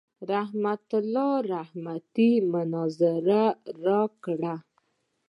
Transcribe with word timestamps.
رحمت 0.31 0.87
الله 1.01 1.33
رحمتي 1.53 2.29
مناظره 2.51 3.43
راکړه. 3.85 4.55